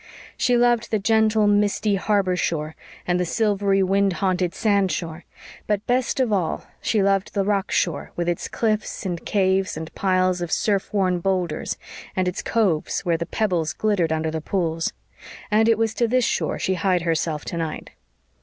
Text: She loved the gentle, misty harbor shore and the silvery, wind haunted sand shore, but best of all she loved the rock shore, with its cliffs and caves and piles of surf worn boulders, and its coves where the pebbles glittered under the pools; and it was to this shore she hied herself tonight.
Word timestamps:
She 0.35 0.57
loved 0.57 0.89
the 0.89 0.97
gentle, 0.97 1.45
misty 1.45 1.93
harbor 1.93 2.35
shore 2.35 2.75
and 3.05 3.19
the 3.19 3.23
silvery, 3.23 3.83
wind 3.83 4.13
haunted 4.13 4.55
sand 4.55 4.91
shore, 4.91 5.25
but 5.67 5.85
best 5.85 6.19
of 6.19 6.33
all 6.33 6.65
she 6.81 7.03
loved 7.03 7.35
the 7.35 7.45
rock 7.45 7.69
shore, 7.69 8.11
with 8.15 8.27
its 8.27 8.47
cliffs 8.47 9.05
and 9.05 9.23
caves 9.23 9.77
and 9.77 9.93
piles 9.93 10.41
of 10.41 10.51
surf 10.51 10.91
worn 10.91 11.19
boulders, 11.19 11.77
and 12.15 12.27
its 12.27 12.41
coves 12.41 13.01
where 13.01 13.13
the 13.17 13.27
pebbles 13.27 13.73
glittered 13.73 14.11
under 14.11 14.31
the 14.31 14.41
pools; 14.41 14.91
and 15.51 15.69
it 15.69 15.77
was 15.77 15.93
to 15.93 16.07
this 16.07 16.25
shore 16.25 16.57
she 16.57 16.73
hied 16.73 17.03
herself 17.03 17.45
tonight. 17.45 17.91